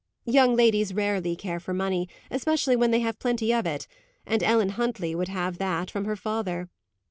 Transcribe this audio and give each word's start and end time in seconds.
Young 0.25 0.55
ladies 0.55 0.95
rarely 0.95 1.35
care 1.35 1.59
for 1.59 1.75
money, 1.75 2.09
especially 2.31 2.75
when 2.75 2.89
they 2.89 3.01
have 3.01 3.19
plenty 3.19 3.53
of 3.53 3.67
it; 3.67 3.85
and 4.25 4.41
Ellen 4.41 4.69
Huntley 4.69 5.13
would 5.13 5.27
have 5.27 5.59
that, 5.59 5.91
from 5.91 6.05
her 6.05 6.15
father. 6.15 6.69